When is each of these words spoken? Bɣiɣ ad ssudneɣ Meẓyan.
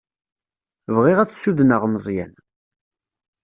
Bɣiɣ 0.95 1.17
ad 1.19 1.29
ssudneɣ 1.31 1.81
Meẓyan. 1.87 2.33